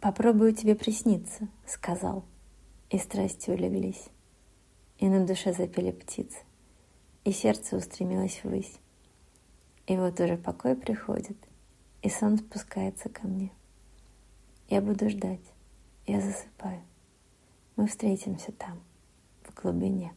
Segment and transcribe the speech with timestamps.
[0.00, 2.24] «Попробую тебе присниться»,— сказал.
[2.88, 4.08] И страсти улеглись.
[4.98, 6.38] И на душе запели птицы.
[7.24, 8.78] И сердце устремилось ввысь.
[9.86, 11.36] И вот уже покой приходит,
[12.00, 13.50] и сон спускается ко мне.
[14.68, 15.40] Я буду ждать,
[16.06, 16.80] я засыпаю.
[17.76, 18.80] Мы встретимся там,
[19.42, 20.14] в глубине.